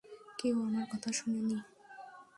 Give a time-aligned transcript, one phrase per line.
[0.39, 1.57] কেউ আমার কথা শোনেনি।